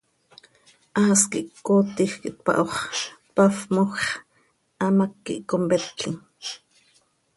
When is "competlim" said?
5.51-6.15